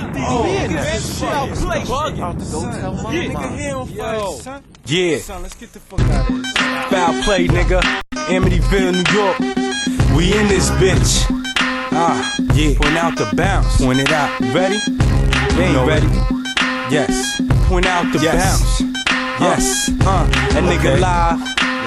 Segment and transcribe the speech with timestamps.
[0.00, 0.92] Oh, be in nigga, that.
[0.94, 1.80] this Y'all shit is play.
[1.80, 2.20] bugging.
[2.20, 4.32] Out Son, don't tell my yeah, nigga, he on fire, Yo.
[4.32, 4.64] son.
[4.86, 5.18] Yeah.
[5.18, 6.52] Son, let's get the fuck out of this.
[6.90, 7.80] Foul play, nigga.
[8.14, 9.38] Amityville, New York.
[10.16, 11.26] We in this bitch.
[11.90, 12.76] Ah, yeah.
[12.78, 13.78] Point out the bounce.
[13.80, 14.38] Point it out.
[14.54, 14.78] Ready?
[15.56, 16.06] They ain't ready.
[16.94, 17.40] Yes.
[17.68, 18.80] Point out the bounce.
[19.40, 19.88] Yes.
[20.02, 21.38] Uh, that nigga live.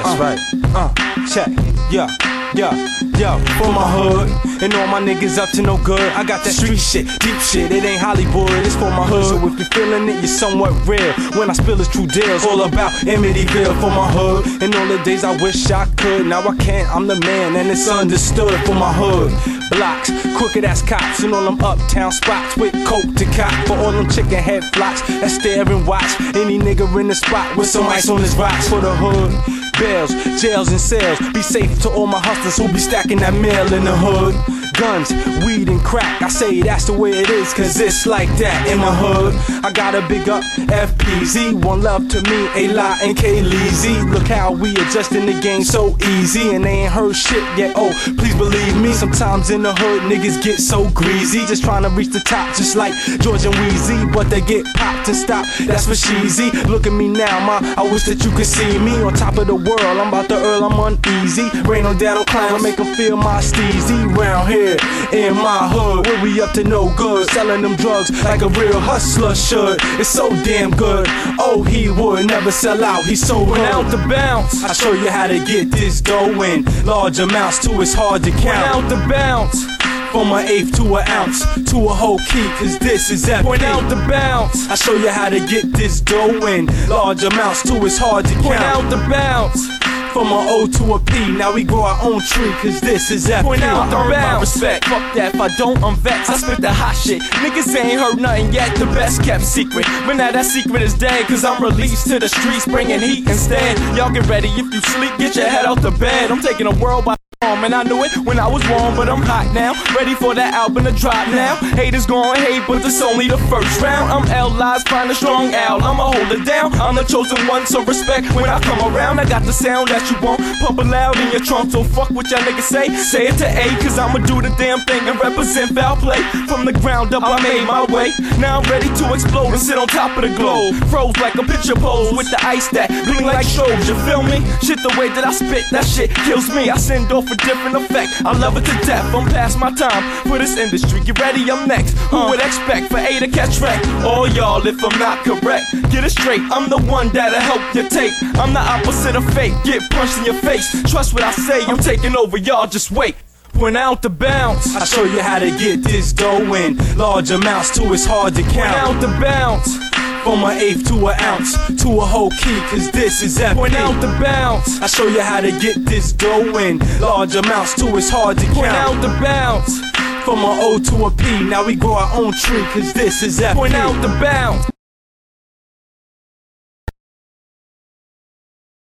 [0.03, 0.39] That's right.
[0.75, 0.93] Uh,
[1.27, 1.49] check.
[1.91, 2.07] Yeah.
[2.53, 2.75] Yeah,
[3.17, 6.01] yeah, for my hood and all my niggas up to no good.
[6.13, 7.71] I got that street shit, deep shit.
[7.71, 9.25] It ain't Hollywood, it's for my hood.
[9.25, 11.13] So if you're feeling it, you're somewhat real.
[11.39, 12.45] When I spill, it's true deals.
[12.45, 14.61] All about Amityville for my hood.
[14.61, 16.27] And all the days I wish I could.
[16.27, 19.31] Now I can't, I'm the man, and it's understood for my hood.
[19.71, 23.53] Blocks, crooked ass cops, and all them uptown spots with coke to cop.
[23.65, 26.19] For all them chicken head flocks that stare and watch.
[26.35, 29.60] Any nigga in the spot with some ice on his rocks for the hood.
[30.07, 31.19] Bells, jails, and cells.
[31.31, 34.60] Be safe to all my hustlers who be stacking that mail in the hood.
[34.81, 35.13] Guns,
[35.45, 36.23] weed, and crack.
[36.23, 39.37] I say that's the way it is, cause it's like that in my hood.
[39.63, 41.53] I gotta big up FPZ.
[41.63, 44.11] One love to me, A lot and K Leezy.
[44.11, 47.75] Look how we adjusting the game so easy, and they ain't heard shit yet.
[47.75, 48.91] Oh, please believe me.
[48.93, 51.45] Sometimes in the hood, niggas get so greasy.
[51.45, 54.11] Just trying to reach the top, just like George and Weezy.
[54.11, 55.45] But they get popped and stop.
[55.59, 56.49] That's for cheesy.
[56.65, 57.61] Look at me now, ma.
[57.77, 59.79] I wish that you could see me on top of the world.
[60.01, 61.47] I'm about to earl, I'm uneasy.
[61.69, 64.09] Rain on down, I'm clown, make them feel my steezy.
[64.17, 64.70] Round here
[65.13, 67.29] in my hood, where we up to no good.
[67.31, 69.77] Selling them drugs like a real hustler should.
[69.99, 71.05] It's so damn good.
[71.39, 73.03] Oh, he would never sell out.
[73.05, 73.59] He's so good.
[73.59, 74.63] out the bounce.
[74.63, 77.81] I show you how to get this dough in large amounts too.
[77.81, 78.75] It's hard to count.
[78.75, 79.65] out the bounce.
[80.11, 81.39] From an eighth to an ounce
[81.71, 83.45] to a whole key, cause this is epic.
[83.45, 84.67] Point out the bounce.
[84.69, 87.85] I show you how to get this dough in large amounts too.
[87.85, 88.43] It's hard to count.
[88.43, 89.80] Point out the bounce.
[90.13, 93.29] From an O to a P, now we grow our own tree, cause this is
[93.29, 93.45] epic.
[93.45, 94.41] Point out the bounce.
[94.41, 94.83] respect.
[94.85, 96.29] Fuck that, if I don't, I'm vexed.
[96.29, 97.21] I spit the hot shit.
[97.39, 99.85] Niggas ain't heard nothing yet, the best kept secret.
[100.05, 103.79] But now that secret is dead, cause I'm released to the streets, bringing heat instead.
[103.95, 106.29] Y'all get ready, if you sleep, get your head out the bed.
[106.29, 109.21] I'm taking the world by and I knew it when I was wrong, but I'm
[109.21, 109.73] hot now.
[109.97, 111.55] Ready for that album to drop now.
[111.73, 114.13] Haters gon' hate, but it's only the first round.
[114.13, 115.53] I'm L Lies, find a strong.
[115.53, 116.73] I'ma hold it down.
[116.77, 119.19] I'm the chosen one, so respect when I come around.
[119.19, 121.71] I got the sound that you want, pump it loud in your trunk.
[121.71, 122.93] So fuck what y'all niggas say.
[122.93, 126.21] Say it to A, cause I'ma do the damn thing and represent foul play.
[126.45, 128.13] From the ground up, I made my way.
[128.37, 130.77] Now I'm ready to explode and sit on top of the globe.
[130.93, 133.89] Froze like a picture pose with the ice that bling like strobes.
[133.89, 134.45] You feel me?
[134.61, 136.69] Shit, the way that I spit, that shit kills me.
[136.69, 138.23] I send off a different effect.
[138.25, 139.13] I love it to death.
[139.15, 140.99] I'm past my time for this industry.
[141.01, 141.93] Get ready, I'm next.
[142.11, 143.79] Who would expect for A to catch wreck?
[144.03, 146.41] All y'all, if I'm not correct, get it straight.
[146.51, 148.13] I'm the one that'll help you take.
[148.37, 149.53] I'm the opposite of fake.
[149.63, 150.67] Get punched in your face.
[150.89, 151.63] Trust what I say.
[151.65, 152.37] I'm taking over.
[152.37, 153.15] Y'all just wait.
[153.53, 154.75] Point out the bounce.
[154.75, 157.93] I show you how to get this dough in large amounts too.
[157.93, 158.55] It's hard to count.
[158.55, 159.90] Point out the bounce.
[160.23, 163.57] From an eighth to an ounce to a whole key, cause this is epic.
[163.57, 164.79] Point out the bounce.
[164.79, 167.97] I show you how to get this in large amounts too.
[167.97, 168.55] It's hard to count.
[168.55, 169.79] Point out the bounce.
[170.23, 173.41] From an O to a P, now we grow our own tree, cause this is
[173.41, 173.57] epic.
[173.57, 174.69] Point out the bounce.